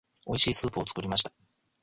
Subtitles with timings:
[0.25, 1.31] 美味しいスープを作りました。